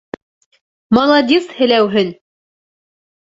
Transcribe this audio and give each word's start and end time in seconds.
Маладис, 0.99 1.51
һеләүһен! 1.59 2.11